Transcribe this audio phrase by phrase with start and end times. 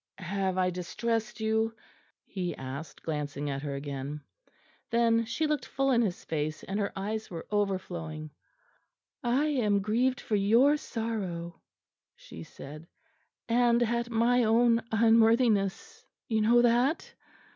[0.17, 1.75] "Have I distressed you?"
[2.25, 4.21] he asked, glancing at her again.
[4.89, 8.31] Then she looked full in his face, and her eyes were overflowing.
[9.23, 11.61] "I am grieved for your sorrow,"
[12.15, 12.87] she said,
[13.47, 17.13] "and at my own unworthiness, you know that?"